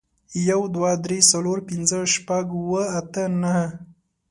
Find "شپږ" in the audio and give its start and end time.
2.13-2.45